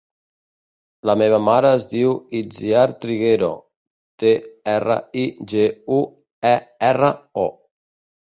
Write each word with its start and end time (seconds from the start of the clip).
La 1.07 1.13
meva 1.21 1.39
mare 1.47 1.73
es 1.79 1.83
diu 1.91 2.15
Itziar 2.39 2.85
Triguero: 3.03 3.49
te, 4.23 4.31
erra, 4.73 4.95
i, 5.25 5.27
ge, 5.53 5.67
u, 5.99 6.01
e, 6.53 6.55
erra, 6.89 7.13
o. 7.43 7.45